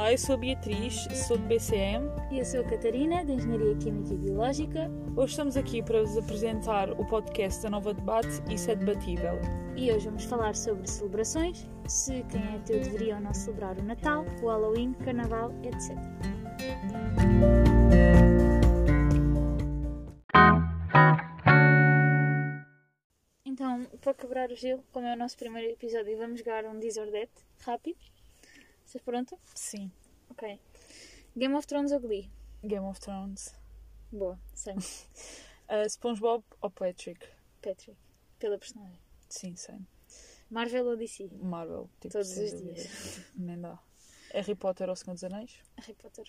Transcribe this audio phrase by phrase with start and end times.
[0.00, 2.08] Olá, eu sou Beatriz, sou de BCM.
[2.30, 4.90] E eu sou a Catarina, de Engenharia Química e Biológica.
[5.14, 9.38] Hoje estamos aqui para vos apresentar o podcast da Nova Debate Isso é Debatível.
[9.76, 13.82] E hoje vamos falar sobre celebrações, se quem é ateu deveria ou não celebrar o
[13.82, 15.94] Natal, o Halloween, Carnaval, etc.
[23.44, 27.44] Então, para quebrar o gelo, como é o nosso primeiro episódio, vamos jogar um Disordete
[27.66, 27.98] rápido.
[28.90, 29.38] Estás pronto?
[29.54, 29.88] Sim.
[30.30, 30.58] Ok.
[31.36, 32.28] Game of Thrones ou Glee?
[32.64, 33.54] Game of Thrones.
[34.12, 34.74] Boa, sei.
[35.70, 37.24] Uh, SpongeBob ou Patrick?
[37.62, 37.96] Patrick,
[38.40, 38.98] pela personagem.
[39.28, 39.78] Sim, sei.
[40.50, 41.30] Marvel ou DC?
[41.40, 41.88] Marvel.
[42.00, 43.20] Tipo, Todos os dias.
[43.38, 43.78] Nem dá.
[44.34, 45.62] Harry Potter ou Senhor dos Anéis?
[45.76, 46.26] Harry Potter.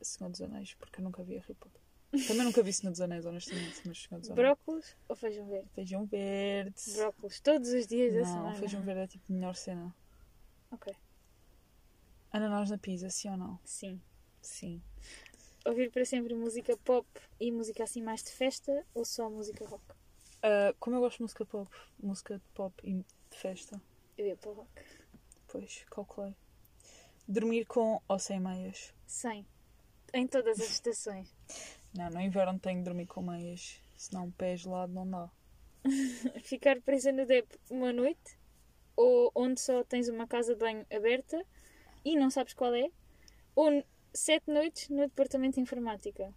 [0.00, 1.82] Senhor dos Anéis, porque eu nunca vi Harry Potter.
[2.26, 4.46] Também nunca vi Senhor dos Anéis, honestamente, mas Senhor dos Anéis.
[4.46, 5.68] Brócolis ou feijão verde?
[5.74, 6.74] Feijão verde.
[6.96, 8.54] Brócolis, todos os dias da Não, semana.
[8.56, 9.94] feijão verde é tipo a melhor cena.
[10.70, 10.96] Ok,
[12.32, 13.58] Ananás na pizza, sim ou não?
[13.64, 14.00] sim.
[14.42, 14.82] Sim.
[15.66, 17.06] Ouvir para sempre música pop
[17.38, 19.84] e música assim mais de festa ou só música rock?
[20.38, 21.70] Uh, como eu gosto de música pop,
[22.02, 23.80] música de pop e de festa,
[24.16, 24.70] Eu ia para o rock.
[25.48, 26.34] pois calculei.
[27.28, 28.94] Dormir com ou sem meias?
[29.06, 29.46] Sem.
[30.14, 31.28] Em todas as estações.
[31.94, 35.28] Não, no inverno tenho de dormir com meias, senão o pé gelado não dá.
[36.44, 38.38] Ficar presa no DEP uma noite
[38.96, 41.44] ou onde só tens uma casa de banho aberta
[42.04, 42.90] e não sabes qual é
[43.54, 46.34] ou sete noites no departamento de informática.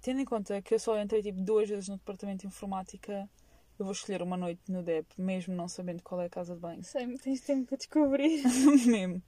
[0.00, 3.28] Tendo em conta que eu só entrei tipo duas vezes no departamento de informática,
[3.78, 6.60] eu vou escolher uma noite no DEP, mesmo não sabendo qual é a casa de
[6.60, 6.82] banho.
[6.82, 8.42] Sei, tens tempo para descobrir.
[8.86, 9.22] mesmo.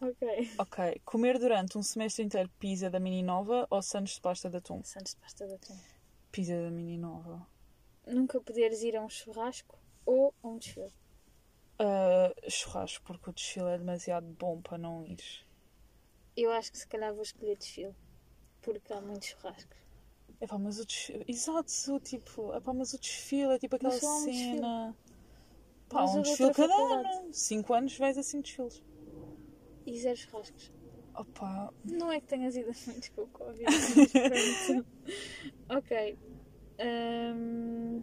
[0.00, 0.50] ok.
[0.58, 1.00] Ok.
[1.04, 4.82] Comer durante um semestre inteiro pizza da Mini Nova ou sandes de pasta de atum?
[4.84, 5.76] Santos de pasta de atum.
[6.30, 7.46] Pizza da Mini Nova.
[8.06, 10.92] Nunca poderes ir a um churrasco ou a um desfile.
[11.78, 15.22] Uh, churrasco, porque o desfile é demasiado bom para não ir.
[16.36, 17.94] Eu acho que se calhar vou escolher desfile.
[18.62, 19.78] Porque há muitos churrascos.
[20.40, 21.24] Epá, mas o desfile.
[21.28, 22.54] Exato, tipo.
[22.54, 24.54] Epá, mas o desfile é tipo aquela Mas há um desfile.
[24.56, 24.96] cena.
[25.88, 27.32] Pá, um desfile cada ano.
[27.32, 28.82] Cinco anos vais assim desfiles.
[29.86, 30.72] E zero churrascos.
[31.14, 33.64] Opa, Não é que tenhas ido a muitos com o Covid.
[35.70, 36.18] ok.
[36.78, 38.02] Hum,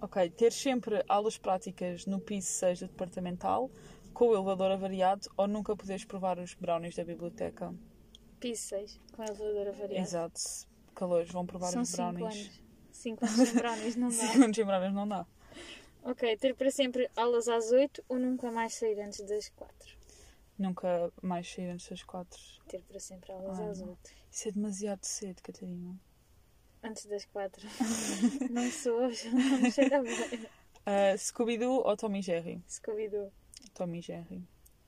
[0.00, 0.30] ok.
[0.30, 3.70] Ter sempre aulas práticas no piso 6 do departamental,
[4.12, 7.74] com o elevador avariado, ou nunca poderes provar os brownies da biblioteca.
[8.40, 10.00] piso 6, com a elevadora variada.
[10.00, 10.40] Exato.
[10.94, 12.46] Calores, vão provar São os 5 brownies.
[12.46, 12.60] anos.
[12.90, 14.14] 5 anos sem brownies, não dá.
[14.14, 15.26] Cinco anos em brownies não dá.
[16.02, 19.98] Ok, ter para sempre aulas às 8 ou nunca mais sair antes das 4?
[20.58, 22.40] Nunca mais sair antes das quatro.
[22.66, 23.90] Ter para sempre aulas Ai, às não.
[23.90, 23.98] 8.
[24.30, 25.94] Isso é demasiado cedo, Catarina.
[26.82, 27.66] Antes das 4.
[28.50, 30.14] não sou, já não me cheira bem.
[30.14, 32.62] Uh, Scooby-Doo ou Tommy Jerry?
[32.68, 33.32] Scooby-Doo.
[33.74, 34.42] Tommy Jerry.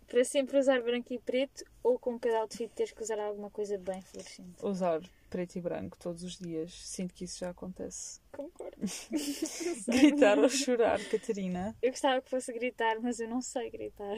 [0.06, 3.78] Para sempre usar branco e preto ou com cada outfit teres que usar alguma coisa
[3.78, 4.56] bem fluorescente?
[4.60, 6.72] Usar preto e branco todos os dias.
[6.72, 8.20] Sinto que isso já acontece.
[8.32, 8.76] Concordo.
[9.86, 11.76] Gritar ou chorar, Catarina?
[11.80, 14.16] Eu gostava que fosse gritar, mas eu não sei gritar.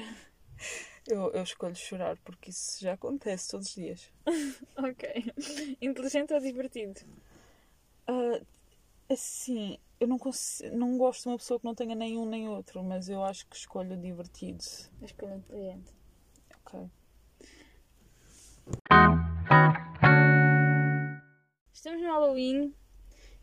[1.07, 4.11] Eu, eu escolho chorar porque isso já acontece todos os dias.
[4.77, 5.77] Ok.
[5.81, 7.01] Inteligente ou divertido?
[8.07, 8.41] Ah,
[9.11, 12.83] assim, eu não, consigo, não gosto de uma pessoa que não tenha nenhum nem outro,
[12.83, 14.65] mas eu acho que escolho divertido.
[15.01, 15.93] Eu escolho inteligente.
[16.61, 16.91] Ok.
[21.73, 22.75] Estamos no Halloween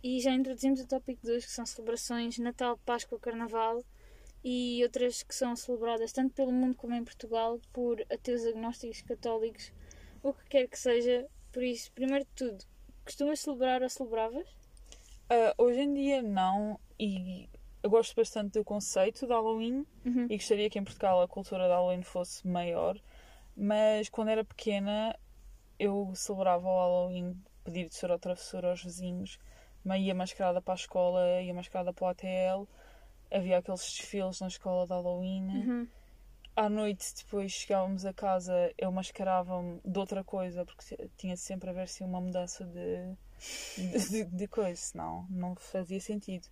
[0.04, 3.84] e já introduzimos o tópico 2, que são celebrações Natal, Páscoa, Carnaval
[4.44, 9.74] e outras que são celebradas tanto pelo mundo como em Portugal por ateus agnósticos, católicos,
[10.24, 11.28] o que quer que seja.
[11.52, 12.66] Por isso, primeiro de tudo,
[13.10, 14.48] costumas celebrar ou celebravas?
[15.30, 17.50] Ah, hoje em dia não, e
[17.82, 20.28] eu gosto bastante do conceito de Halloween Uhum.
[20.30, 22.98] e gostaria que em Portugal a cultura de Halloween fosse maior,
[23.58, 25.18] mas quando era pequena
[25.80, 29.40] eu celebrava o Halloween, pedir de ser ou travessura aos vizinhos,
[29.84, 32.68] mas ia mascarada para a escola, ia mascarada para o ATL,
[33.32, 35.48] havia aqueles desfiles na escola de Halloween.
[35.48, 35.88] Uhum.
[36.62, 41.74] À noite, depois chegávamos a casa, eu mascarava-me de outra coisa, porque tinha sempre a
[41.74, 43.16] ver se uma mudança de,
[43.78, 46.50] de, de, coisa, senão não fazia sentido.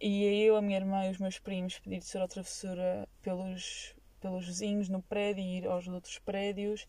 [0.00, 4.44] E eu, a minha irmã e os meus primos pedir ser a travessura pelos, pelos
[4.44, 6.88] vizinhos no prédio e ir aos outros prédios.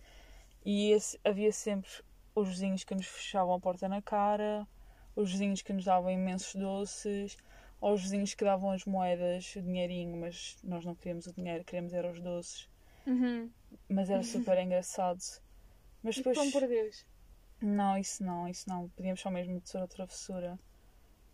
[0.66, 1.92] E esse- havia sempre
[2.34, 4.68] os vizinhos que nos fechavam a porta na cara,
[5.16, 7.38] os vizinhos que nos davam imensos doces,
[7.82, 11.64] ou os vizinhos que davam as moedas, o dinheirinho, mas nós não queríamos o dinheiro,
[11.64, 12.70] queríamos era os doces.
[13.06, 13.50] Uhum.
[13.88, 15.20] Mas era super engraçado.
[16.04, 16.38] Mas depois.
[16.38, 17.06] pão por Deus.
[17.62, 18.90] Não, isso não, isso não.
[18.90, 20.60] Podíamos só mesmo de ser a travessura.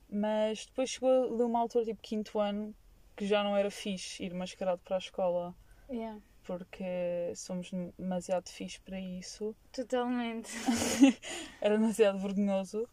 [0.09, 2.75] Mas depois chegou ali uma altura, tipo quinto ano,
[3.15, 5.55] que já não era fixe ir mascarado para a escola.
[5.87, 6.19] Yeah.
[6.45, 9.55] porque somos demasiado fixe para isso.
[9.71, 10.49] Totalmente.
[11.59, 12.87] Era demasiado vergonhoso.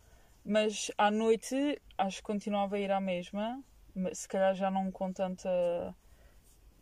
[0.45, 3.63] Mas à noite acho que continuava a ir à mesma.
[3.95, 5.95] Mas Se calhar já não com tanta.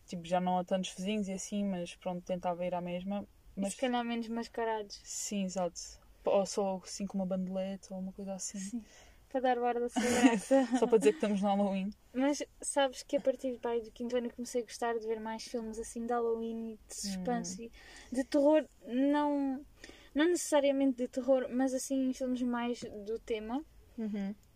[0.05, 3.25] Tipo, já não há tantos vizinhos e assim, mas pronto, tentava ir à mesma.
[3.55, 4.99] E Mas se calhar menos mascarados.
[5.03, 5.79] sim, exato.
[6.25, 8.59] Ou só assim com uma bandeleta ou uma coisa assim.
[8.59, 8.83] Sim.
[9.29, 10.67] Para dar o ar da segurança.
[10.77, 11.89] Só para dizer que estamos no Halloween.
[12.13, 15.43] Mas sabes que a partir pai, do quinto ano comecei a gostar de ver mais
[15.43, 17.71] filmes assim de Halloween e de suspense
[18.11, 19.65] e de terror, não,
[20.13, 23.63] não necessariamente de terror, mas assim filmes mais do tema.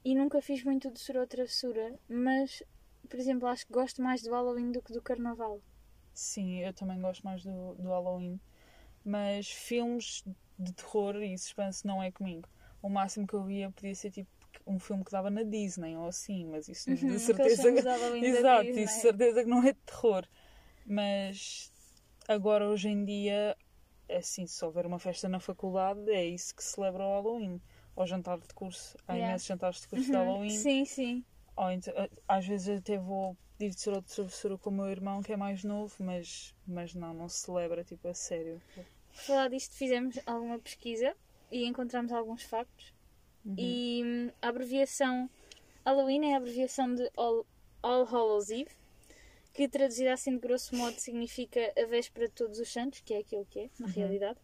[0.03, 2.61] E nunca fiz muito de Sura ou Travessura, mas,
[3.09, 5.59] por exemplo, acho que gosto mais do Halloween do que do Carnaval.
[6.13, 8.39] Sim, eu também gosto mais do, do Halloween.
[9.03, 10.23] Mas filmes
[10.57, 12.47] de terror e suspense não é comigo.
[12.81, 14.29] O máximo que eu via podia ser tipo
[14.65, 17.81] um filme que dava na Disney ou assim, mas isso Uhum, de certeza.
[17.81, 20.25] da Exato, isso de certeza que não é de terror.
[20.85, 21.71] Mas
[22.27, 23.55] agora hoje em dia,
[24.09, 27.61] assim, se houver uma festa na faculdade, é isso que celebra o Halloween.
[27.95, 28.97] Ou jantar de curso.
[29.07, 29.29] Há Yeah.
[29.31, 30.49] imensos jantares de curso de Uhum, Halloween.
[30.49, 31.25] Sim, sim.
[31.55, 31.93] Ou então,
[32.27, 35.37] às vezes até vou pedir de ser outra travessura com o meu irmão, que é
[35.37, 38.61] mais novo, mas, mas não, não se celebra, tipo, a sério.
[38.75, 41.15] Por falar disto, fizemos alguma pesquisa
[41.49, 42.93] e encontramos alguns factos.
[43.45, 43.55] Uhum.
[43.57, 45.29] E hum, a abreviação
[45.85, 47.45] Halloween é a abreviação de All,
[47.81, 48.71] All Hallows Eve,
[49.55, 53.19] que traduzida assim de grosso modo significa a véspera de todos os santos, que é
[53.19, 54.37] aquilo que é, na realidade.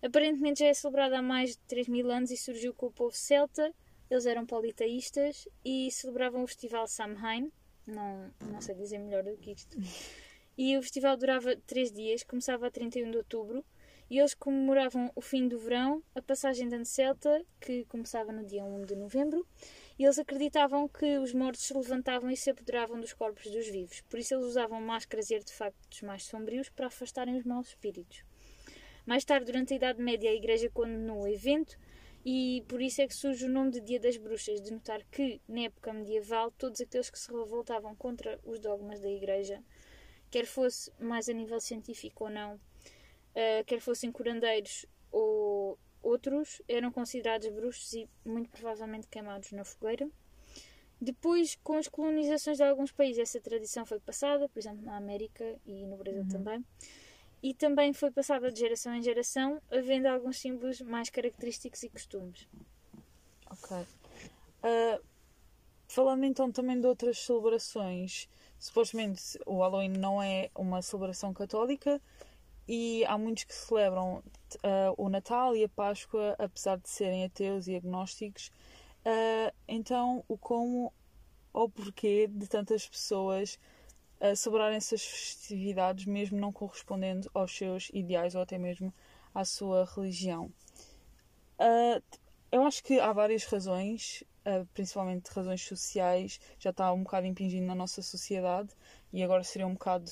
[0.00, 3.16] Aparentemente já é celebrada há mais de 3 mil anos e surgiu com o povo
[3.16, 3.74] celta.
[4.08, 7.50] Eles eram politeístas e celebravam o festival Samhain.
[7.84, 9.76] Não, não sei dizer melhor do que isto.
[10.56, 13.64] E o festival durava 3 dias, começava a 31 de outubro
[14.08, 18.44] e eles comemoravam o fim do verão, a passagem de ano celta, que começava no
[18.46, 19.44] dia 1 de novembro,
[19.98, 24.00] e eles acreditavam que os mortos se levantavam e se apoderavam dos corpos dos vivos.
[24.02, 28.22] Por isso eles usavam máscaras e artefactos mais sombrios para afastarem os maus espíritos.
[29.04, 31.76] Mais tarde, durante a Idade Média, a Igreja condenou o evento
[32.24, 35.40] e por isso é que surge o nome de Dia das Bruxas, de notar que,
[35.48, 39.62] na época medieval, todos aqueles que se revoltavam contra os dogmas da Igreja,
[40.30, 42.60] quer fosse mais a nível científico ou não,
[43.38, 50.08] Uh, quer fossem curandeiros ou outros, eram considerados bruxos e muito provavelmente queimados na fogueira.
[51.00, 55.56] Depois, com as colonizações de alguns países, essa tradição foi passada, por exemplo, na América
[55.64, 56.64] e no Brasil também.
[57.40, 62.48] E também foi passada de geração em geração, havendo alguns símbolos mais característicos e costumes.
[63.48, 63.86] Ok.
[64.62, 65.00] Ah,
[65.86, 68.28] falando então também de outras celebrações,
[68.58, 72.00] supostamente o Halloween não é uma celebração católica
[72.68, 74.22] e há muitos que celebram
[74.62, 78.52] ah, o Natal e a Páscoa, apesar de serem ateus e agnósticos.
[79.04, 80.92] Ah, então, o como
[81.52, 83.58] ou porquê de tantas pessoas
[84.20, 88.92] ah, celebrarem essas festividades, mesmo não correspondendo aos seus ideais ou até mesmo
[89.34, 90.52] à sua religião?
[91.58, 92.02] Ah,
[92.50, 97.66] eu acho que há várias razões, uh, principalmente razões sociais, já está um bocado impingindo
[97.66, 98.70] na nossa sociedade
[99.12, 100.10] e agora seria um bocado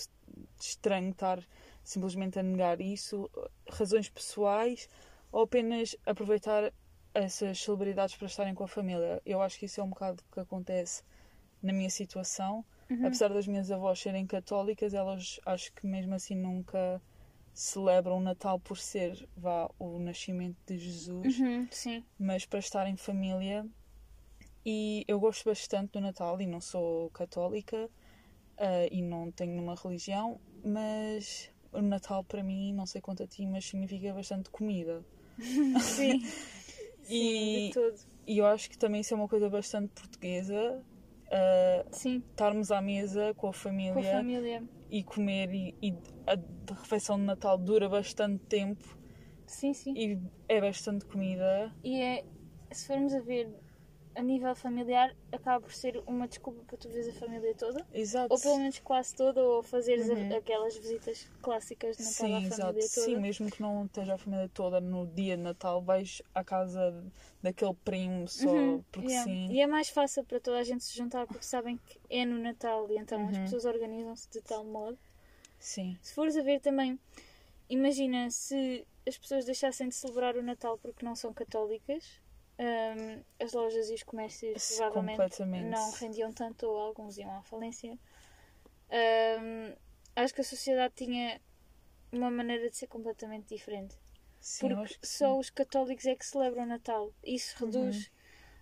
[0.61, 1.43] estranho estar
[1.86, 3.30] simplesmente a negar isso.
[3.70, 4.88] Razões pessoais
[5.32, 6.72] ou apenas aproveitar
[7.14, 9.22] essas celebridades para estarem com a família.
[9.24, 11.02] Eu acho que isso é um bocado que acontece
[11.62, 12.64] na minha situação.
[13.04, 17.00] Apesar das minhas avós serem católicas, elas acho que mesmo assim nunca
[17.52, 22.05] celebram o Natal por ser vá, o nascimento de Jesus Uhum, sim.
[22.19, 23.66] mas para estar em família.
[24.64, 27.88] E eu gosto bastante do Natal e não sou católica
[28.58, 33.26] ah, e não tenho nenhuma religião, mas o Natal para mim, não sei quanto a
[33.26, 35.04] ti, mas significa bastante comida.
[35.80, 36.20] Sim.
[37.08, 37.96] E- Sim, de todo.
[38.26, 40.82] E eu acho que também isso é uma coisa bastante portuguesa.
[41.92, 44.62] Sim, estarmos à mesa com a família, com a família.
[44.90, 45.92] e comer e, e
[46.26, 46.36] a
[46.80, 48.84] refeição de Natal dura bastante tempo
[49.46, 49.94] Sim, sim.
[49.96, 50.18] e
[50.48, 51.72] é bastante comida.
[51.84, 52.24] E é,
[52.72, 53.48] se formos a ver
[54.17, 57.85] a nível familiar, acaba por ser uma desculpa para tu veres a família toda.
[57.93, 58.35] Exato.
[58.35, 60.32] Ou pelo menos quase toda, ou fazeres Uhum.
[60.37, 62.63] aquelas visitas clássicas de Natal Sim, à exato.
[62.63, 63.06] família toda.
[63.06, 67.05] Sim, mesmo que não esteja a família toda no dia de Natal, vais à casa
[67.43, 69.31] daquele primo só Uhum, porque yeah.
[69.31, 69.53] sim.
[69.53, 72.39] E é mais fácil para toda a gente se juntar porque sabem que é no
[72.39, 73.43] Natal e então as Uhum.
[73.44, 74.99] pessoas organizam-se de tal modo.
[75.58, 76.99] Sim, Se fores a ver também,
[77.69, 82.20] imagina se as pessoas deixassem de celebrar o Natal porque não são católicas,
[82.58, 87.98] hum, as lojas e os comércios provavelmente não rendiam tanto ou alguns iam à falência.
[88.91, 89.75] Hum,
[90.17, 91.41] acho que a sociedade tinha
[92.13, 93.96] uma maneira de ser completamente diferente.
[94.41, 95.39] sim, Porque só sim.
[95.39, 97.13] os católicos é que celebram o Natal.
[97.25, 97.67] Isso Uhum.
[97.67, 98.10] reduz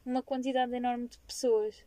[0.06, 1.84] uma quantidade enorme de pessoas.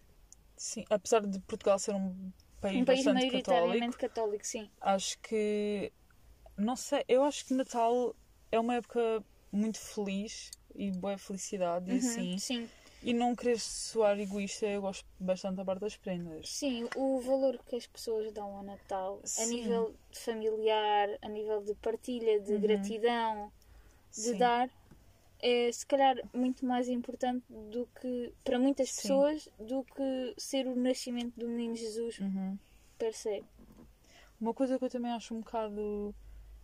[0.55, 4.69] Sim, apesar de Portugal ser um país, um país bastante maioritariamente católico, católico, sim.
[4.81, 5.91] acho que
[6.57, 8.15] Não sei, eu acho que Natal
[8.51, 12.37] é uma época muito feliz e boa felicidade e Uhum, assim.
[12.37, 12.69] Sim,
[13.01, 16.47] E não querer soar egoísta, eu gosto bastante da parte das prendas.
[16.47, 19.45] sim, o valor que as pessoas dão ao Natal, a Sim.
[19.45, 22.59] nível de familiar, a nível de partilha, de Uhum.
[22.59, 23.51] gratidão,
[24.15, 24.37] de Sim.
[24.39, 24.69] dar,
[25.41, 29.01] é se calhar muito mais importante do que, para muitas Sim.
[29.01, 32.57] pessoas, do que ser o nascimento do menino Jesus Uhum.
[32.97, 33.43] per se.
[34.39, 36.13] Uma coisa que eu também acho um bocado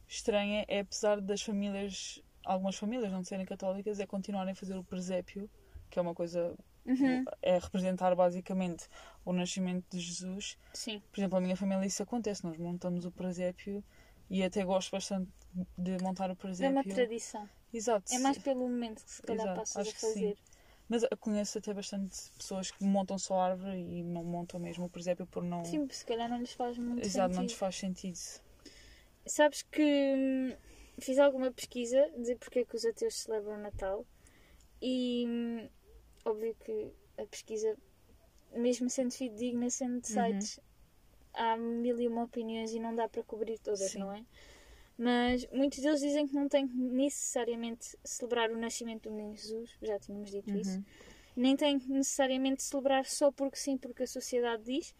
[0.08, 4.84] estranha é, apesar das famílias, algumas famílias não serem católicas, é continuarem a fazer o
[4.84, 5.50] presépio,
[5.90, 8.88] que é uma coisa, Uhum, é representar basicamente
[9.26, 10.58] o nascimento de Jesus.
[10.74, 13.84] Sim, Por exemplo, a minha família isso acontece, nós montamos o presépio
[14.30, 15.30] e até gosto bastante
[15.78, 16.70] de montar o é presépio.
[16.70, 17.50] uma tradição.
[17.74, 18.12] Exato.
[18.14, 20.38] É mais pelo momento que se calhar Exato, passas a fazer.
[20.90, 24.90] Mas conheço até bastante pessoas que montam só a árvore e não montam mesmo o
[24.90, 25.64] presépio por não.
[25.64, 27.44] Sim, se calhar não lhes faz muito Exato, não sentido.
[27.44, 28.20] lhes faz sentido.
[29.26, 29.82] Sabes que
[30.16, 30.56] hum,
[31.00, 34.06] fiz alguma pesquisa dizer porque é que os ateus celebram o Natal
[34.82, 35.70] e hum,
[36.26, 37.78] óbvio que a pesquisa,
[38.54, 40.14] mesmo sendo fidedigna, sendo de Uhum.
[40.14, 40.60] sites,
[41.34, 44.00] há mil e uma opiniões e não dá para cobrir todas, Sim.
[44.00, 44.24] não é?
[44.98, 49.72] Mas muitos deles dizem que não tem que necessariamente celebrar o nascimento do menino Jesus,
[49.82, 50.84] já tínhamos dito isso, Uhum.
[51.36, 54.96] nem tem que necessariamente celebrar só porque sim, porque a sociedade diz,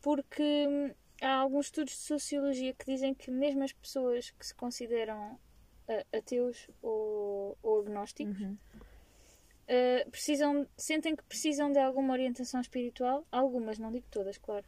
[0.00, 4.54] porque hum, há alguns estudos de sociologia que dizem que mesmo as pessoas que se
[4.54, 5.38] consideram
[5.88, 8.58] ah, ateus ou, ou agnósticos Uhum.
[9.68, 14.66] ah, precisam, sentem que precisam de alguma orientação espiritual, algumas, não digo todas, claro,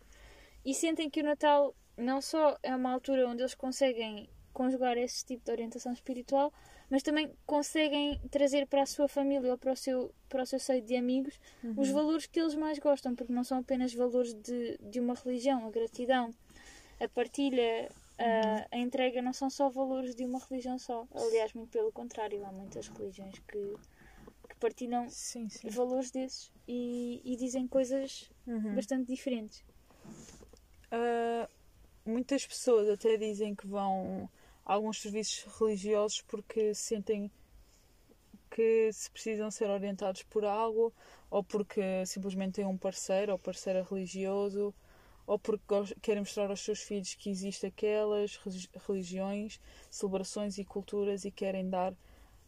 [0.65, 5.25] e sentem que o Natal não só é uma altura onde eles conseguem conjugar esse
[5.25, 6.53] tipo de orientação espiritual,
[6.95, 10.61] mas também conseguem trazer para a sua família ou para o seu, para o seu
[10.61, 11.41] seio de amigos
[11.75, 11.91] os Uhum.
[11.91, 15.71] valores que eles mais gostam, porque não são apenas valores de, de uma religião, a
[15.73, 16.31] gratidão,
[17.01, 21.05] a partilha, a, a entrega, não são só valores de uma religião só.
[21.17, 23.75] Aliás, muito pelo contrário, há muitas religiões que,
[24.49, 25.69] que partilham Sim, sim.
[25.73, 28.77] valores desses e, e dizem coisas Uhum.
[28.77, 29.65] bastante diferentes.
[30.93, 31.49] Ah,
[32.07, 34.31] muitas pessoas até dizem que vão
[34.65, 37.31] alguns serviços religiosos porque sentem
[38.51, 40.93] que se precisam ser orientados por algo
[41.31, 44.73] ou porque simplesmente têm um parceiro ou parceira religioso
[45.27, 45.65] ou porque
[46.03, 48.39] querem mostrar aos seus filhos que existem aquelas
[48.87, 51.95] religiões, celebrações e culturas e querem dar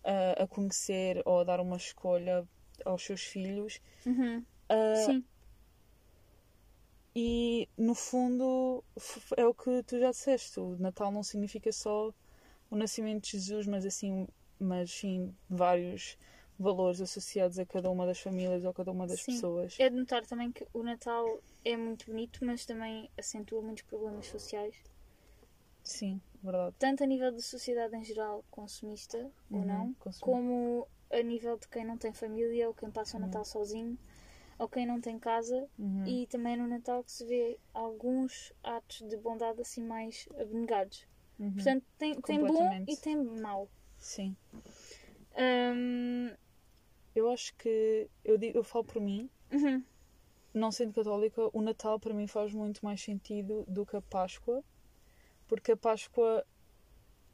[0.04, 2.46] ah, a conhecer ou a dar uma escolha
[2.84, 3.80] aos seus filhos.
[4.68, 5.24] Ah, Sim,
[7.18, 8.84] e no fundo
[9.38, 12.12] é o que tu já disseste, o Natal não significa só
[12.70, 14.28] o nascimento de Jesus, mas assim,
[14.60, 16.18] mas sim vários
[16.58, 19.32] valores associados a cada uma das famílias ou a cada uma das Sim.
[19.32, 19.78] pessoas.
[19.78, 21.24] é de notar também que o Natal
[21.64, 24.76] é muito bonito, mas também acentua muitos problemas sociais.
[25.82, 26.76] Sim, verdade.
[26.78, 29.18] tanto a nível da sociedade em geral, consumista
[29.50, 30.20] ou Uhum, não, consumista.
[30.20, 33.26] como a nível de quem não tem família ou quem passa o Uhum.
[33.26, 33.98] Natal sozinho
[34.58, 36.06] ou quem não tem casa Uhum.
[36.06, 41.06] e também no Natal que se vê alguns atos de bondade assim mais abnegados.
[41.38, 41.52] Uhum.
[41.54, 43.68] Portanto, tem, tem bom e tem mau.
[43.98, 44.36] Sim.
[45.38, 46.34] Hum,
[47.14, 49.82] Eu acho que eu, digo, eu falo por mim, uhum,
[50.52, 54.62] não sendo católica, o Natal para mim faz muito mais sentido do que a Páscoa,
[55.46, 56.44] porque a Páscoa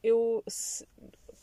[0.03, 0.87] eu se-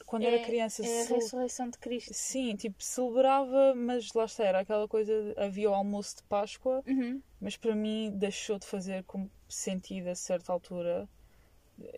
[0.09, 2.11] quando era É- criança é a ressurreição de Cristo.
[2.13, 7.21] Sim, tipo, celebrava, mas lá está, era aquela coisa, havia o almoço de Páscoa, Uhum,
[7.39, 9.05] mas para mim deixou de fazer
[9.47, 11.07] sentido a certa altura.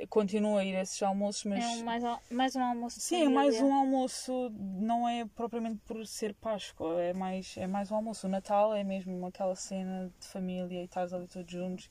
[0.09, 3.03] Continuo a ir a esses almoços, mas É um, mais, al- mais um almoço de
[3.03, 7.89] sim, é mais um almoço, não é propriamente por ser Páscoa, é mais, é mais
[7.91, 8.27] um almoço.
[8.27, 11.89] O Natal é mesmo aquela cena de família e estás ali todos juntos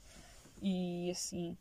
[0.63, 1.57] e assim.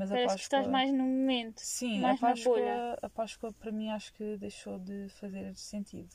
[0.00, 0.38] Mas a Parece Páscoa.
[0.38, 1.60] que estás mais no momento.
[1.60, 6.08] Sim, a mais na Páscoa, a Páscoa para mim acho que deixou de fazer sentido.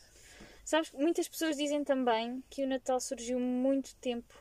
[0.63, 4.34] Sabes, que muitas pessoas dizem também que o Natal surgiu muito tempo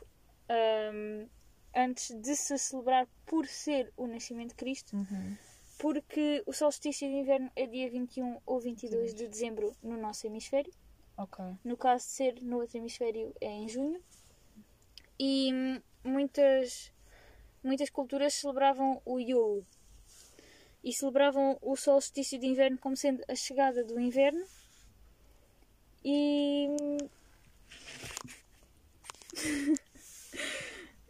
[0.49, 1.27] ahm,
[1.75, 5.37] antes de se celebrar por ser o nascimento de Cristo, Uhum.
[5.77, 10.73] porque o solstício de inverno é dia 21 ou 22 de dezembro no nosso hemisfério.
[11.17, 11.43] Ok.
[11.63, 14.01] No caso de ser no outro hemisfério é em junho.
[15.19, 16.91] E hum, muitas,
[17.65, 19.65] muitas culturas celebravam o Yule.
[20.83, 24.45] E celebravam o solstício de inverno como sendo a chegada do inverno.
[26.03, 26.67] E.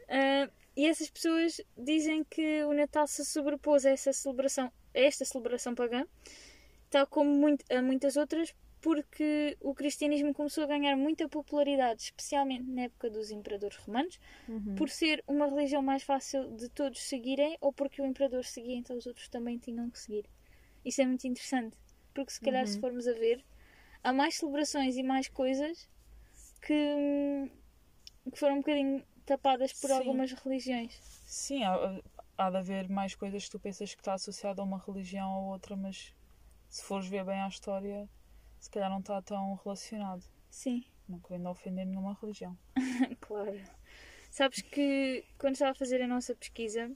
[0.07, 0.47] Ah,
[0.77, 5.73] e essas pessoas dizem que o Natal se sobrepôs a essa celebração, a esta celebração
[5.73, 6.05] pagã,
[6.89, 8.53] tal como muito- a muitas outras,
[8.85, 14.77] porque o cristianismo começou a ganhar muita popularidade, especialmente na época dos imperadores romanos, Uhum.
[14.77, 18.95] por ser uma religião mais fácil de todos seguirem ou porque o imperador seguia, então
[18.95, 20.25] os outros também tinham que seguir.
[20.85, 21.75] Isso é muito interessante.
[22.13, 22.67] Porque se calhar, Uhum.
[22.67, 23.43] se formos a ver,
[24.03, 25.89] há mais celebrações e mais coisas
[26.61, 27.51] que,
[28.31, 29.91] que foram um bocadinho tapadas por Sim.
[29.91, 31.01] algumas religiões.
[31.25, 32.01] Sim, há,
[32.37, 35.45] há de haver mais coisas que tu pensas que está associado a uma religião ou
[35.53, 36.13] outra, mas
[36.69, 38.09] se fores ver bem a história,
[38.65, 40.23] se calhar não está tão relacionado.
[40.49, 42.57] Sim, Não querendo ofender nenhuma religião.
[43.21, 43.61] claro.
[44.31, 46.91] Sabes que quando estava a fazer a nossa pesquisa,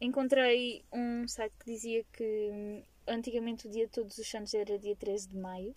[0.00, 4.78] encontrei um site que dizia que hum, antigamente o dia de Todos os Santos era
[4.78, 5.74] dia 13 de maio,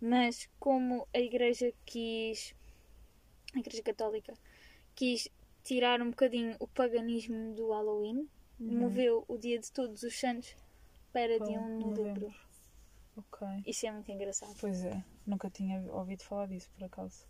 [0.00, 2.52] mas como a Igreja quis,
[3.54, 4.34] a Igreja Católica,
[4.96, 5.28] quis
[5.62, 8.28] tirar um bocadinho o paganismo do Halloween,
[8.58, 10.56] moveu o dia de Todos os Santos
[11.12, 12.49] para Para dia 1 de novembro.
[13.16, 13.46] Ok.
[13.66, 14.54] Isso é muito engraçado.
[14.60, 17.26] Pois é, nunca tinha ouvido falar disso por acaso.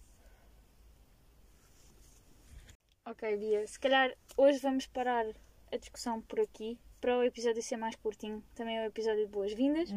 [3.06, 5.26] Ok, Bia, se calhar hoje vamos parar
[5.72, 8.44] a discussão por aqui para o episódio ser mais curtinho.
[8.54, 9.88] Também é o episódio de boas-vindas.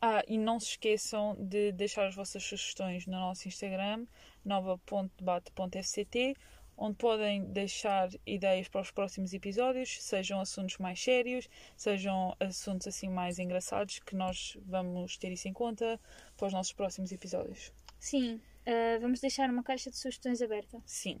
[0.00, 4.06] Ah, e não se esqueçam de deixar as vossas sugestões no nosso Instagram,
[4.44, 6.36] nova.debate.fct,
[6.78, 13.08] onde podem deixar ideias para os próximos episódios, sejam assuntos mais sérios, sejam assuntos assim
[13.08, 16.00] mais engraçados, que nós vamos ter isso em conta
[16.36, 17.72] para os nossos próximos episódios.
[17.98, 20.80] Sim, ah, vamos deixar uma caixa de sugestões aberta.
[20.86, 21.20] Sim,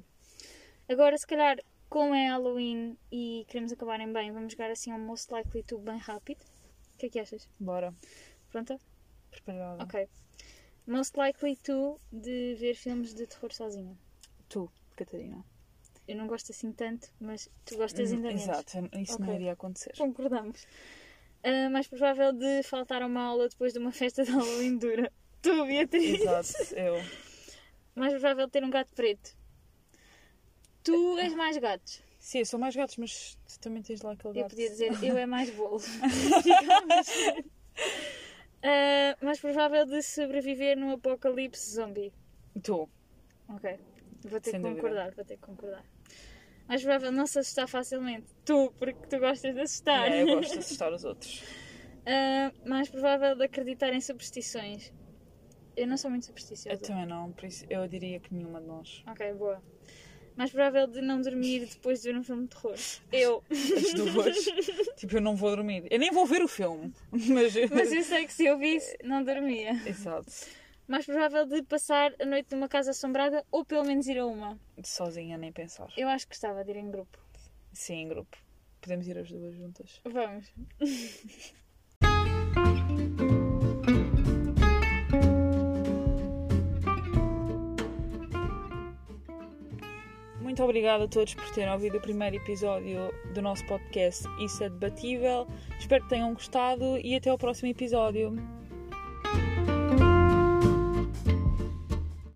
[0.88, 1.58] Agora, se calhar,
[1.90, 5.78] como é Halloween e queremos acabar em bem, vamos jogar assim um Most Likely To
[5.78, 6.40] bem rápido.
[6.94, 7.46] O que é que achas?
[7.60, 7.94] bora.
[8.50, 8.80] Pronta?
[9.30, 9.82] Preparada.
[9.84, 10.08] Ok.
[10.86, 13.94] Most Likely To de ver filmes de terror sozinha.
[14.48, 15.44] Tu, Catarina.
[16.06, 18.42] Eu não gosto assim tanto, mas tu gostas ainda menos.
[18.42, 19.34] Exato, isso não Ok.
[19.34, 19.92] iria acontecer.
[19.96, 20.66] Concordamos.
[21.44, 25.12] Ah, mais provável de faltar a uma aula depois de uma festa de Halloween dura.
[25.42, 26.20] Tu, Beatriz.
[26.20, 26.94] Exato, eu.
[27.94, 29.36] Mais provável de ter um gato preto.
[30.82, 32.02] Tu és mais gatos.
[32.18, 34.50] Sim, eu sou mais gatos, mas tu também tens lá aquele Eu gato.
[34.50, 35.80] podia dizer eu é mais bolo.
[38.60, 42.12] Ah, mais provável de sobreviver num apocalipse zombie.
[42.60, 42.88] Tu.
[43.48, 43.78] Ok.
[44.28, 44.74] Vou ter que dúvida.
[44.80, 45.84] concordar, vou ter que concordar.
[46.68, 48.26] Mais provável não se assustar facilmente.
[48.44, 50.12] Tu, porque tu gostas de assustar.
[50.12, 51.42] É, eu gosto de assustar os outros.
[52.06, 54.92] Ah, mais provável de acreditar em superstições.
[55.76, 56.80] Eu não sou muito Eu supersticiosa.
[56.82, 59.02] também não, por isso eu diria que nenhuma de nós.
[59.06, 59.62] Ok, boa.
[60.36, 62.74] Mais provável de não dormir depois de ver um filme de terror.
[63.12, 63.42] Eu.
[63.50, 64.36] As duas.
[64.96, 65.86] tipo, eu não vou dormir.
[65.90, 66.92] Eu nem vou ver o filme.
[67.10, 67.54] Mas.
[67.70, 69.72] Mas eu sei que se eu visse, não dormia.
[69.86, 70.30] Exato.
[70.88, 74.58] Mais provável de passar a noite numa casa assombrada ou pelo menos ir a uma.
[74.82, 75.92] Sozinha, nem pensar.
[75.98, 77.18] Eu acho que gostava de ir em grupo.
[77.74, 78.38] Sim, em grupo.
[78.80, 80.00] Podemos ir as duas juntas.
[80.04, 80.50] Vamos.
[90.40, 94.70] Muito obrigada a todos por terem ouvido o primeiro episódio do nosso podcast Isso é
[94.70, 95.46] Debatível.
[95.78, 98.34] Espero que tenham gostado e até ao próximo episódio.